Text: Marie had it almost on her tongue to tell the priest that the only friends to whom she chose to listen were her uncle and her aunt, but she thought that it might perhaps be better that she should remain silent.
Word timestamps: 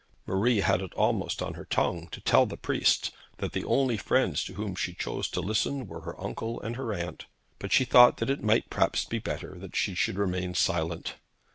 Marie 0.25 0.61
had 0.61 0.81
it 0.81 0.95
almost 0.95 1.43
on 1.43 1.53
her 1.53 1.65
tongue 1.65 2.07
to 2.07 2.19
tell 2.21 2.47
the 2.47 2.57
priest 2.57 3.11
that 3.37 3.51
the 3.51 3.63
only 3.63 3.97
friends 3.97 4.43
to 4.43 4.55
whom 4.55 4.73
she 4.73 4.95
chose 4.95 5.29
to 5.29 5.41
listen 5.41 5.85
were 5.85 6.01
her 6.01 6.19
uncle 6.19 6.59
and 6.61 6.75
her 6.75 6.91
aunt, 6.91 7.27
but 7.59 7.71
she 7.71 7.85
thought 7.85 8.17
that 8.17 8.27
it 8.31 8.41
might 8.41 8.67
perhaps 8.71 9.05
be 9.05 9.19
better 9.19 9.53
that 9.59 9.75
she 9.75 9.93
should 9.93 10.17
remain 10.17 10.55
silent. 10.55 11.17